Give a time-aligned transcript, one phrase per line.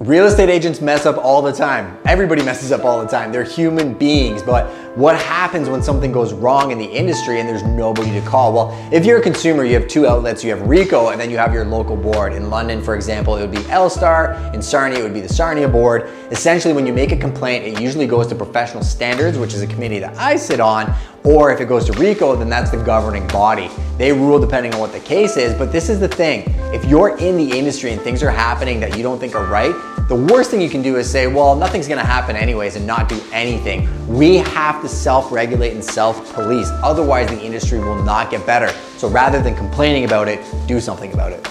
[0.00, 1.98] Real estate agents mess up all the time.
[2.06, 3.30] Everybody messes up all the time.
[3.30, 4.42] They're human beings.
[4.42, 8.54] But what happens when something goes wrong in the industry and there's nobody to call?
[8.54, 10.42] Well, if you're a consumer, you have two outlets.
[10.42, 12.32] You have RECO and then you have your local board.
[12.32, 14.36] In London, for example, it would be L-Star.
[14.54, 16.08] In Sarnia, it would be the Sarnia board.
[16.30, 19.66] Essentially, when you make a complaint, it usually goes to professional standards, which is a
[19.66, 20.94] committee that I sit on,
[21.24, 23.70] or if it goes to RECO, then that's the governing body.
[23.98, 26.44] They rule depending on what the case is, but this is the thing.
[26.72, 29.74] If you're in the industry and things are happening that you don't think are right,
[30.08, 33.08] the worst thing you can do is say, well, nothing's gonna happen anyways and not
[33.08, 33.88] do anything.
[34.08, 36.68] We have to self regulate and self police.
[36.82, 38.68] Otherwise, the industry will not get better.
[38.96, 41.46] So rather than complaining about it, do something about it.